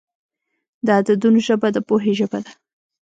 [0.85, 2.51] د عددونو ژبه د پوهې ژبه ده.